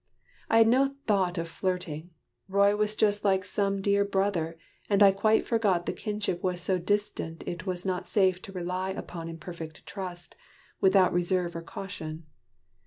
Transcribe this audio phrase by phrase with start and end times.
[0.49, 2.09] I had no thought of flirting.
[2.49, 4.57] Roy was just Like some dear brother,
[4.89, 8.89] and I quite forgot The kinship was so distant it was not Safe to rely
[8.89, 10.35] upon in perfect trust,
[10.79, 12.25] Without reserve or caution.